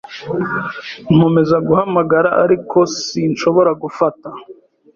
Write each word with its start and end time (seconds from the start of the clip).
Nkomeza 1.13 1.57
guhamagara, 1.67 2.29
ariko 2.45 2.77
sinshobora 3.07 3.71
gufata. 3.81 4.27